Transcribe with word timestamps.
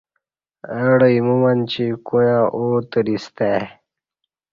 اہ 0.73 0.85
ڈہ 0.99 1.07
ایمو 1.13 1.35
مچی 1.41 1.85
کویاں 2.05 2.43
اوع 2.55 2.75
تریستہ 2.91 3.43
ای 3.51 3.61